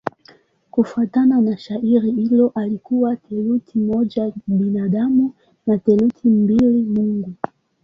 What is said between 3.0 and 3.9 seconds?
theluthi